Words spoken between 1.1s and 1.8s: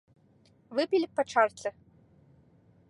б па чарцы.